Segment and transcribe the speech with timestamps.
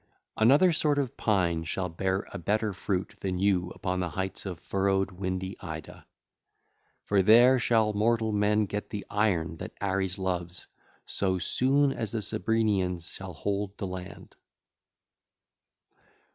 [0.33, 3.99] 1 4) Another sort of pine shall bear a better fruit 2604 than you upon
[3.99, 6.07] the heights of furrowed, windy Ida.
[7.03, 10.65] For there shall mortal men get the iron that Ares loves
[11.05, 14.35] so soon as the Cebrenians shall hold the land.